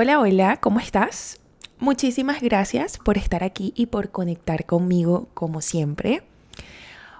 [0.00, 1.40] Hola, hola, ¿cómo estás?
[1.80, 6.22] Muchísimas gracias por estar aquí y por conectar conmigo como siempre.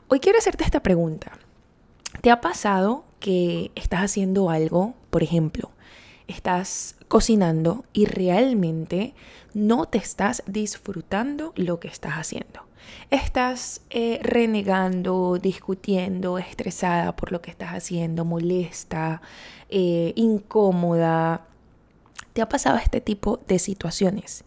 [0.07, 1.33] Hoy quiero hacerte esta pregunta.
[2.21, 5.73] ¿Te ha pasado que estás haciendo algo, por ejemplo,
[6.29, 9.13] estás cocinando y realmente
[9.55, 12.61] no te estás disfrutando lo que estás haciendo?
[13.11, 19.21] Estás eh, renegando, discutiendo, estresada por lo que estás haciendo, molesta,
[19.69, 21.49] eh, incómoda,
[22.39, 24.45] ¿Te ha pasado este tipo de situaciones?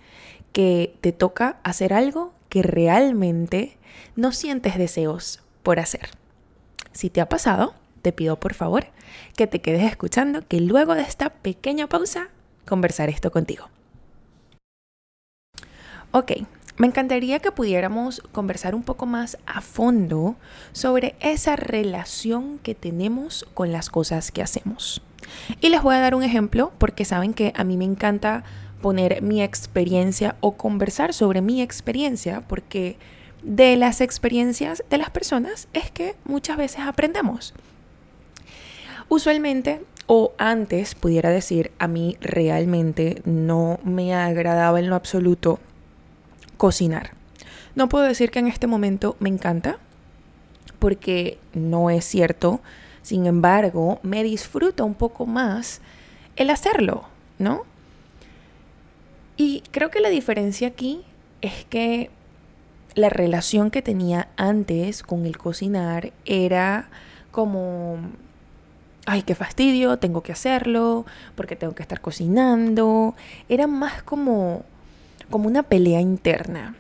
[0.54, 3.77] Que te toca hacer algo que realmente
[4.16, 6.12] no sientes deseos por hacer.
[6.94, 8.85] Si te ha pasado, te pido por favor
[9.35, 12.30] que te quedes escuchando, que luego de esta pequeña pausa
[12.66, 13.70] conversaré esto contigo.
[16.12, 16.32] Ok,
[16.77, 20.38] me encantaría que pudiéramos conversar un poco más a fondo
[20.71, 25.02] sobre esa relación que tenemos con las cosas que hacemos.
[25.59, 28.43] Y les voy a dar un ejemplo porque saben que a mí me encanta
[28.81, 32.98] poner mi experiencia o conversar sobre mi experiencia porque
[33.43, 37.54] de las experiencias de las personas es que muchas veces aprendemos.
[39.09, 45.59] Usualmente o antes pudiera decir, a mí realmente no me agradaba en lo absoluto
[46.57, 47.12] cocinar.
[47.76, 49.77] No puedo decir que en este momento me encanta
[50.79, 52.62] porque no es cierto
[53.02, 55.82] sin embargo, me disfruta un poco más
[56.35, 57.05] el hacerlo,
[57.40, 57.63] ¿no?
[59.38, 61.04] Y creo que la diferencia aquí
[61.41, 62.12] es que
[62.93, 66.90] la relación que tenía antes con el cocinar era
[67.31, 67.97] como,
[69.06, 71.06] ay, qué fastidio, tengo que hacerlo,
[71.36, 73.16] porque tengo que estar cocinando.
[73.50, 74.63] Era más como,
[75.30, 76.75] como una pelea interna.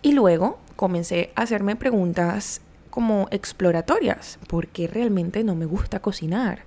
[0.00, 2.60] Y luego comencé a hacerme preguntas
[2.92, 6.60] como exploratorias, porque realmente no me gusta cocinar,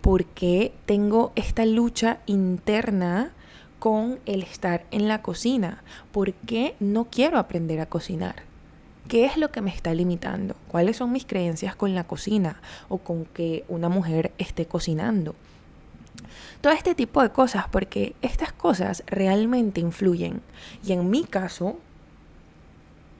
[0.00, 3.32] porque tengo esta lucha interna
[3.80, 5.82] con el estar en la cocina,
[6.12, 8.36] porque no quiero aprender a cocinar.
[9.08, 10.54] ¿Qué es lo que me está limitando?
[10.68, 15.34] ¿Cuáles son mis creencias con la cocina o con que una mujer esté cocinando?
[16.60, 20.40] Todo este tipo de cosas, porque estas cosas realmente influyen.
[20.84, 21.80] Y en mi caso,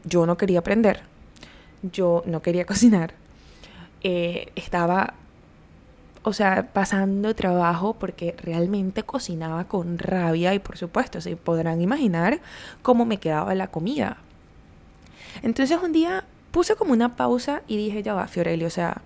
[0.04, 1.10] yo no quería aprender
[1.82, 3.14] yo no quería cocinar.
[4.02, 5.14] Eh, estaba,
[6.22, 12.40] o sea, pasando trabajo porque realmente cocinaba con rabia y por supuesto se podrán imaginar
[12.82, 14.18] cómo me quedaba la comida.
[15.42, 19.02] Entonces un día puse como una pausa y dije, ya va, Fiorelli, o sea,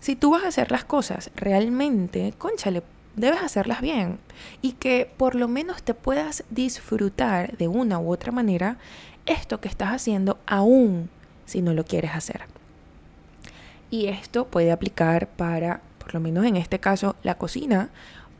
[0.00, 2.82] si tú vas a hacer las cosas realmente, conchale,
[3.14, 4.18] debes hacerlas bien
[4.62, 8.78] y que por lo menos te puedas disfrutar de una u otra manera
[9.26, 11.08] esto que estás haciendo aún
[11.52, 12.42] si no lo quieres hacer.
[13.90, 17.90] Y esto puede aplicar para, por lo menos en este caso, la cocina,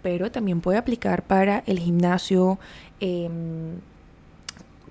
[0.02, 2.58] pero también puede aplicar para el gimnasio,
[3.00, 3.80] em,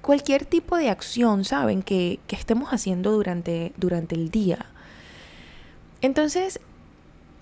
[0.02, 1.82] cualquier tipo de acción, ¿saben?
[1.82, 4.68] Que, que estemos haciendo durante, durante el día.
[6.02, 6.60] Entonces,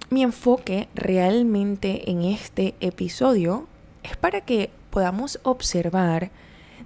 [0.10, 3.68] mi enfoque realmente en este episodio
[4.04, 6.32] es para que podamos observar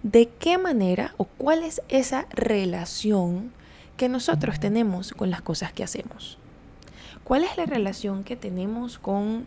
[0.01, 3.51] de qué manera o cuál es esa relación
[3.97, 6.37] que nosotros tenemos con las cosas que hacemos.
[7.23, 9.45] ¿Cuál es la relación que tenemos con...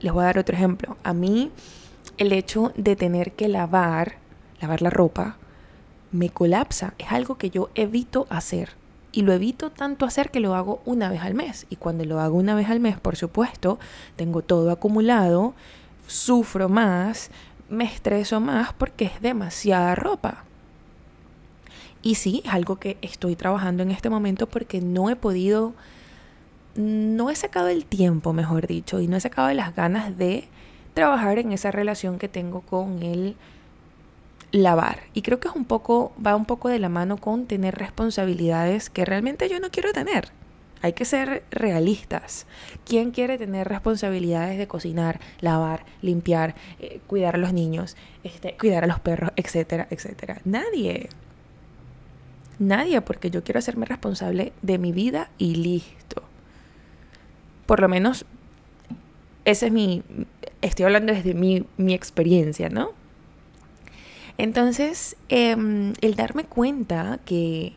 [0.00, 0.96] Les voy a dar otro ejemplo.
[1.02, 1.50] A mí
[2.18, 4.16] el hecho de tener que lavar,
[4.60, 5.36] lavar la ropa,
[6.12, 6.94] me colapsa.
[6.98, 8.70] Es algo que yo evito hacer.
[9.12, 11.66] Y lo evito tanto hacer que lo hago una vez al mes.
[11.70, 13.78] Y cuando lo hago una vez al mes, por supuesto,
[14.16, 15.54] tengo todo acumulado,
[16.06, 17.30] sufro más,
[17.68, 20.44] me estreso más porque es demasiada ropa.
[22.04, 25.72] Y sí, es algo que estoy trabajando en este momento porque no he podido,
[26.76, 30.46] no he sacado el tiempo, mejor dicho, y no he sacado las ganas de
[30.92, 33.36] trabajar en esa relación que tengo con el
[34.52, 35.04] lavar.
[35.14, 38.90] Y creo que es un poco, va un poco de la mano con tener responsabilidades
[38.90, 40.28] que realmente yo no quiero tener.
[40.82, 42.46] Hay que ser realistas.
[42.84, 48.84] ¿Quién quiere tener responsabilidades de cocinar, lavar, limpiar, eh, cuidar a los niños, este, cuidar
[48.84, 50.42] a los perros, etcétera, etcétera?
[50.44, 51.08] Nadie.
[52.58, 56.22] Nadie, porque yo quiero hacerme responsable de mi vida y listo.
[57.66, 58.26] Por lo menos,
[59.44, 60.02] ese es mi,
[60.62, 62.92] estoy hablando desde mi, mi experiencia, ¿no?
[64.38, 67.74] Entonces, em, el darme cuenta que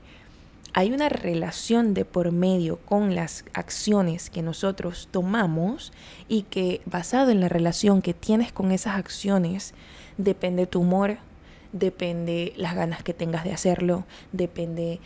[0.73, 5.91] hay una relación de por medio con las acciones que nosotros tomamos
[6.27, 9.73] y que basado en la relación que tienes con esas acciones,
[10.17, 11.17] depende tu humor,
[11.79, 14.99] depende las ganas que tengas de hacerlo, depende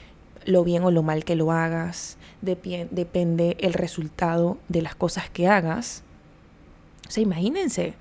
[0.45, 5.47] lo bien o lo mal que lo hagas, depende el resultado de las cosas que
[5.47, 6.03] hagas.
[7.07, 7.93] O sea, imagínense,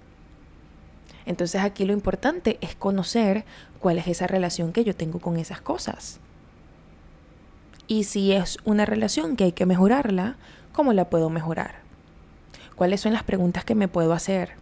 [1.27, 3.45] Entonces aquí lo importante es conocer
[3.79, 6.19] cuál es esa relación que yo tengo con esas cosas.
[7.87, 10.37] Y si es una relación que hay que mejorarla,
[10.73, 11.77] ¿cómo la puedo mejorar?
[12.75, 14.53] ¿Cuáles son las preguntas que me puedo hacer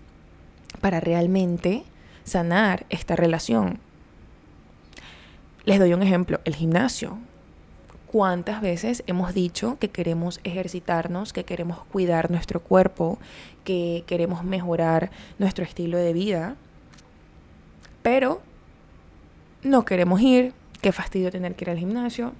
[0.80, 1.84] para realmente
[2.24, 3.78] sanar esta relación?
[5.68, 7.18] Les doy un ejemplo, el gimnasio.
[8.06, 13.18] ¿Cuántas veces hemos dicho que queremos ejercitarnos, que queremos cuidar nuestro cuerpo,
[13.64, 16.56] que queremos mejorar nuestro estilo de vida?
[18.00, 18.40] Pero
[19.62, 22.32] no queremos ir, qué fastidio tener que ir al gimnasio.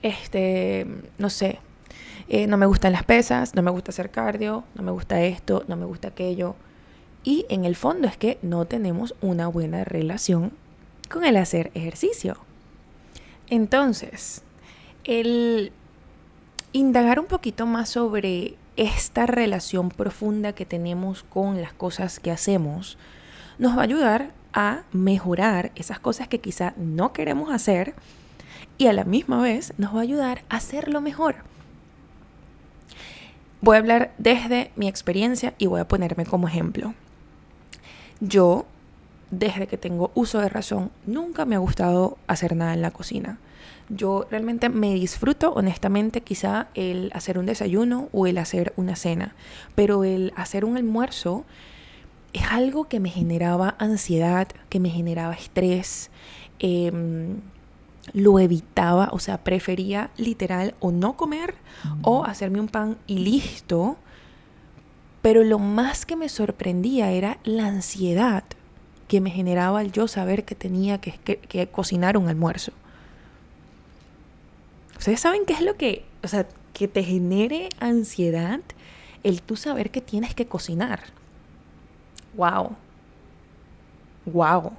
[0.00, 0.86] Este,
[1.18, 1.58] no sé,
[2.30, 5.64] eh, no me gustan las pesas, no me gusta hacer cardio, no me gusta esto,
[5.68, 6.56] no me gusta aquello.
[7.24, 10.52] Y en el fondo es que no tenemos una buena relación
[11.10, 12.36] con el hacer ejercicio.
[13.48, 14.42] Entonces,
[15.04, 15.72] el
[16.72, 22.98] indagar un poquito más sobre esta relación profunda que tenemos con las cosas que hacemos
[23.58, 27.94] nos va a ayudar a mejorar esas cosas que quizá no queremos hacer
[28.78, 31.36] y a la misma vez nos va a ayudar a hacerlo mejor.
[33.60, 36.94] Voy a hablar desde mi experiencia y voy a ponerme como ejemplo.
[38.20, 38.66] Yo
[39.30, 43.38] desde que tengo uso de razón, nunca me ha gustado hacer nada en la cocina.
[43.88, 49.34] Yo realmente me disfruto, honestamente, quizá el hacer un desayuno o el hacer una cena,
[49.74, 51.44] pero el hacer un almuerzo
[52.32, 56.10] es algo que me generaba ansiedad, que me generaba estrés,
[56.58, 57.40] em,
[58.12, 61.54] lo evitaba, o sea, prefería literal o no comer
[62.02, 63.96] o hacerme un pan y listo.
[65.22, 68.44] Pero lo más que me sorprendía era la ansiedad
[69.08, 72.72] que me generaba el yo saber que tenía que, cocinar un almuerzo.
[74.98, 78.60] ¿Ustedes saben qué es lo que, o sea, que te genere ansiedad
[79.22, 81.00] el tú saber que tienes que cocinar?
[82.34, 82.76] ¡Wow!
[84.26, 84.72] ¡Wow!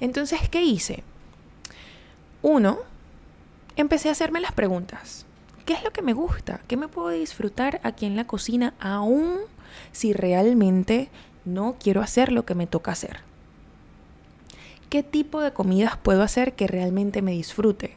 [0.00, 1.02] Entonces, ¿qué hice?
[2.42, 2.78] Uno,
[3.76, 5.24] empecé a hacerme las preguntas.
[5.64, 6.60] ¿Qué es lo que me gusta?
[6.68, 9.38] ¿Qué me puedo disfrutar aquí en la cocina aún
[9.92, 11.08] si realmente
[11.44, 13.20] no quiero hacer lo que me toca hacer.
[14.88, 17.96] ¿Qué tipo de comidas puedo hacer que realmente me disfrute?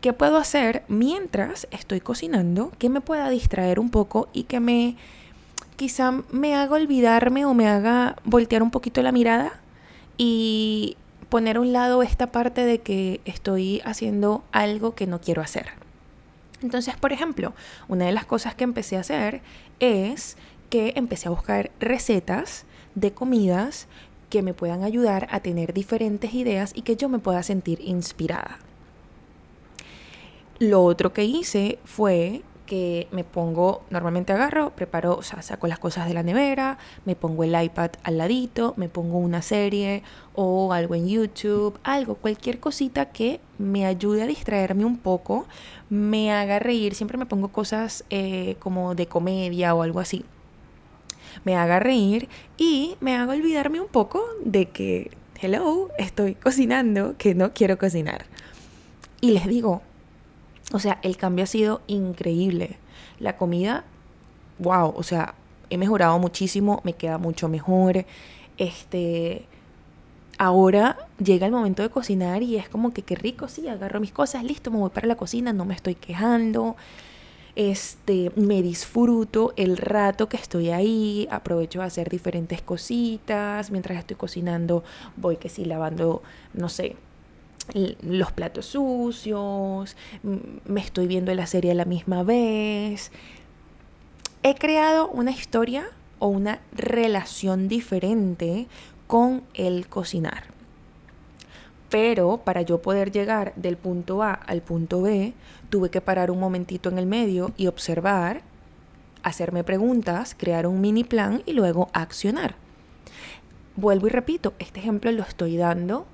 [0.00, 4.96] ¿Qué puedo hacer mientras estoy cocinando que me pueda distraer un poco y que me
[5.76, 9.52] quizá me haga olvidarme o me haga voltear un poquito la mirada
[10.16, 10.96] y
[11.28, 15.68] poner a un lado esta parte de que estoy haciendo algo que no quiero hacer?
[16.62, 17.52] Entonces, por ejemplo,
[17.88, 19.42] una de las cosas que empecé a hacer
[19.80, 20.36] es
[20.68, 22.64] que empecé a buscar recetas
[22.94, 23.86] de comidas
[24.30, 28.58] que me puedan ayudar a tener diferentes ideas y que yo me pueda sentir inspirada.
[30.58, 35.78] Lo otro que hice fue que me pongo, normalmente agarro, preparo, o sea, saco las
[35.78, 40.02] cosas de la nevera, me pongo el iPad al ladito, me pongo una serie
[40.34, 45.46] o algo en YouTube, algo, cualquier cosita que me ayude a distraerme un poco,
[45.90, 50.24] me haga reír, siempre me pongo cosas eh, como de comedia o algo así
[51.44, 55.10] me haga reír y me haga olvidarme un poco de que,
[55.40, 58.26] hello, estoy cocinando, que no quiero cocinar.
[59.20, 59.82] Y les digo,
[60.72, 62.76] o sea, el cambio ha sido increíble.
[63.18, 63.84] La comida,
[64.58, 65.34] wow, o sea,
[65.70, 68.04] he mejorado muchísimo, me queda mucho mejor.
[68.58, 69.46] Este,
[70.38, 74.12] ahora llega el momento de cocinar y es como que qué rico, sí, agarro mis
[74.12, 76.76] cosas, listo, me voy para la cocina, no me estoy quejando
[77.56, 84.16] este, me disfruto el rato que estoy ahí, aprovecho a hacer diferentes cositas, mientras estoy
[84.16, 84.84] cocinando
[85.16, 86.22] voy que sí lavando,
[86.52, 86.96] no sé,
[87.74, 93.10] los platos sucios, me estoy viendo la serie a la misma vez.
[94.42, 98.66] He creado una historia o una relación diferente
[99.06, 100.55] con el cocinar.
[101.90, 105.34] Pero para yo poder llegar del punto A al punto B,
[105.70, 108.42] tuve que parar un momentito en el medio y observar,
[109.22, 112.56] hacerme preguntas, crear un mini plan y luego accionar.
[113.76, 116.06] Vuelvo y repito, este ejemplo lo estoy dando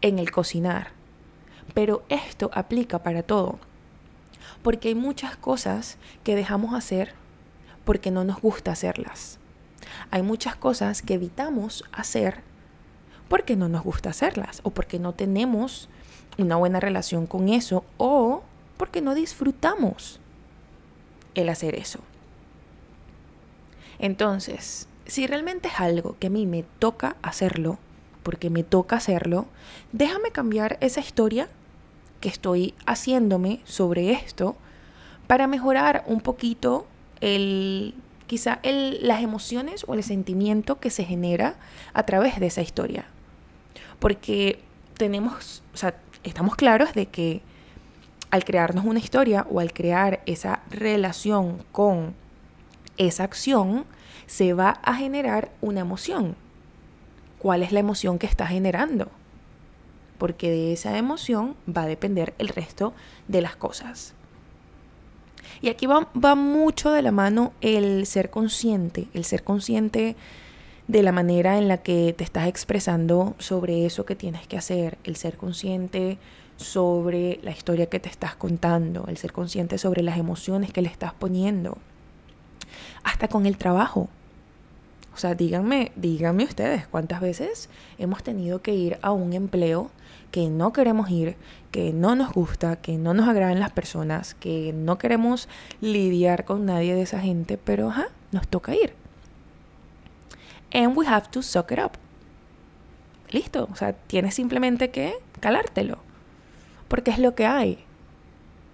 [0.00, 0.88] en el cocinar,
[1.74, 3.58] pero esto aplica para todo,
[4.62, 7.12] porque hay muchas cosas que dejamos hacer
[7.84, 9.38] porque no nos gusta hacerlas.
[10.10, 12.42] Hay muchas cosas que evitamos hacer
[13.28, 15.88] porque no nos gusta hacerlas o porque no tenemos
[16.38, 18.42] una buena relación con eso o
[18.76, 20.20] porque no disfrutamos
[21.34, 22.00] el hacer eso.
[23.98, 27.78] Entonces, si realmente es algo que a mí me toca hacerlo,
[28.22, 29.46] porque me toca hacerlo,
[29.92, 31.48] déjame cambiar esa historia
[32.20, 34.56] que estoy haciéndome sobre esto
[35.26, 36.86] para mejorar un poquito
[37.20, 37.94] el
[38.26, 41.56] quizá las emociones o el sentimiento que se genera
[41.92, 43.04] a través de esa historia.
[44.04, 44.58] Porque
[44.98, 45.94] tenemos, o sea,
[46.24, 47.40] estamos claros de que
[48.30, 52.12] al crearnos una historia o al crear esa relación con
[52.98, 53.86] esa acción,
[54.26, 56.36] se va a generar una emoción.
[57.38, 59.08] ¿Cuál es la emoción que está generando?
[60.18, 62.92] Porque de esa emoción va a depender el resto
[63.26, 64.12] de las cosas.
[65.62, 70.14] Y aquí va, va mucho de la mano el ser consciente, el ser consciente
[70.86, 74.98] de la manera en la que te estás expresando sobre eso que tienes que hacer,
[75.04, 76.18] el ser consciente
[76.56, 80.88] sobre la historia que te estás contando, el ser consciente sobre las emociones que le
[80.88, 81.78] estás poniendo,
[83.02, 84.08] hasta con el trabajo.
[85.14, 89.90] O sea, díganme, díganme ustedes cuántas veces hemos tenido que ir a un empleo
[90.32, 91.36] que no queremos ir,
[91.70, 95.48] que no nos gusta, que no nos agradan las personas, que no queremos
[95.80, 99.03] lidiar con nadie de esa gente, pero ajá, nos toca ir.
[100.74, 101.92] And we have to suck it up.
[103.30, 105.98] Listo, o sea, tienes simplemente que calártelo,
[106.88, 107.78] porque es lo que hay,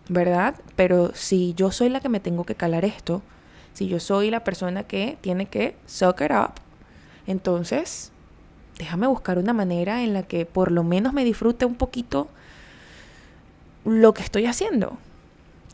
[0.09, 0.57] ¿verdad?
[0.77, 3.23] Pero si yo soy la que me tengo que calar esto,
[3.75, 6.55] si yo soy la persona que tiene que suck it up,
[7.27, 8.11] entonces
[8.79, 12.29] déjame buscar una manera en la que por lo menos me disfrute un poquito
[13.85, 14.99] lo que estoy haciendo.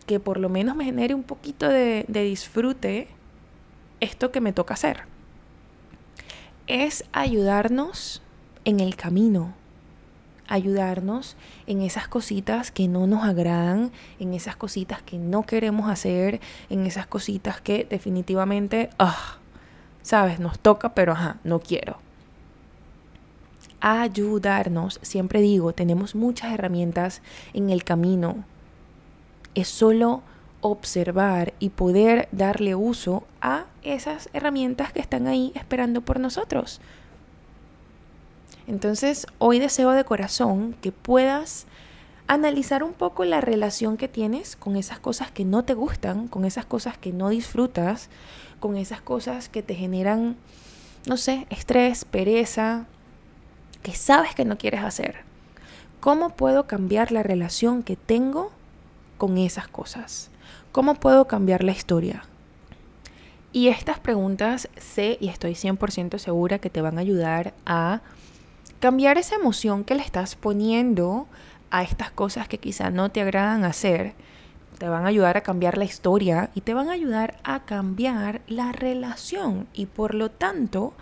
[0.06, 3.08] Que por lo menos me genere un poquito de, de disfrute
[4.00, 5.15] esto que me toca hacer.
[6.66, 8.22] Es ayudarnos
[8.64, 9.54] en el camino,
[10.48, 11.36] ayudarnos
[11.68, 16.84] en esas cositas que no nos agradan, en esas cositas que no queremos hacer, en
[16.84, 19.38] esas cositas que definitivamente, ah,
[20.02, 21.98] sabes, nos toca, pero ajá, no quiero.
[23.80, 27.22] Ayudarnos, siempre digo, tenemos muchas herramientas
[27.54, 28.44] en el camino.
[29.54, 30.22] Es solo
[30.66, 36.80] observar y poder darle uso a esas herramientas que están ahí esperando por nosotros.
[38.66, 41.66] Entonces, hoy deseo de corazón que puedas
[42.26, 46.44] analizar un poco la relación que tienes con esas cosas que no te gustan, con
[46.44, 48.08] esas cosas que no disfrutas,
[48.58, 50.36] con esas cosas que te generan,
[51.06, 52.86] no sé, estrés, pereza,
[53.82, 55.20] que sabes que no quieres hacer.
[56.00, 58.50] ¿Cómo puedo cambiar la relación que tengo
[59.16, 60.30] con esas cosas?
[60.76, 62.24] ¿Cómo puedo cambiar la historia?
[63.50, 68.02] Y estas preguntas sé y estoy 100% segura que te van a ayudar a
[68.78, 71.28] cambiar esa emoción que le estás poniendo
[71.70, 74.12] a estas cosas que quizá no te agradan hacer,
[74.76, 78.42] te van a ayudar a cambiar la historia y te van a ayudar a cambiar
[78.46, 80.92] la relación y por lo tanto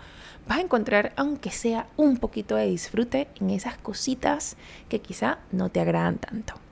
[0.47, 4.55] vas a encontrar aunque sea un poquito de disfrute en esas cositas
[4.87, 6.64] que quizá no te agradan tanto.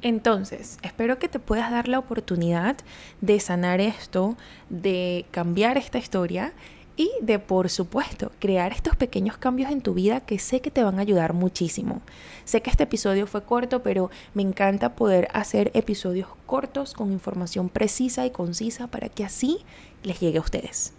[0.00, 2.76] Entonces, espero que te puedas dar la oportunidad
[3.20, 4.36] de sanar esto,
[4.70, 6.52] de cambiar esta historia
[6.96, 10.82] y de, por supuesto, crear estos pequeños cambios en tu vida que sé que te
[10.82, 12.00] van a ayudar muchísimo.
[12.44, 17.68] Sé que este episodio fue corto, pero me encanta poder hacer episodios cortos con información
[17.68, 19.58] precisa y concisa para que así
[20.02, 20.92] les llegue a ustedes.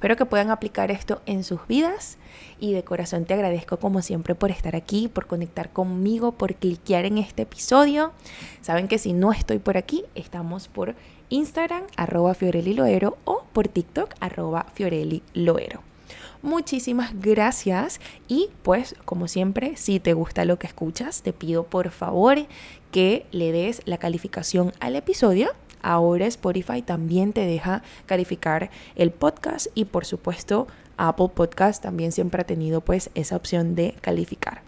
[0.00, 2.16] Espero que puedan aplicar esto en sus vidas
[2.58, 7.04] y de corazón te agradezco como siempre por estar aquí, por conectar conmigo, por cliquear
[7.04, 8.12] en este episodio.
[8.62, 10.94] Saben que si no estoy por aquí, estamos por
[11.28, 15.82] Instagram, arroba Fiorelli Loero o por TikTok, arroba Fiorelli Loero.
[16.40, 21.90] Muchísimas gracias y pues como siempre, si te gusta lo que escuchas, te pido por
[21.90, 22.38] favor
[22.90, 25.50] que le des la calificación al episodio.
[25.82, 32.42] Ahora Spotify también te deja calificar el podcast y por supuesto Apple Podcast también siempre
[32.42, 34.62] ha tenido pues esa opción de calificar.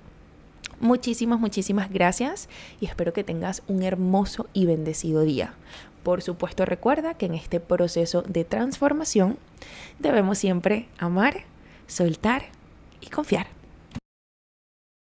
[0.81, 2.49] Muchísimas, muchísimas gracias
[2.81, 5.55] y espero que tengas un hermoso y bendecido día.
[6.03, 9.39] Por supuesto, recuerda que en este proceso de transformación
[10.01, 11.45] debemos siempre amar,
[11.87, 12.47] soltar
[13.01, 13.62] y confiar.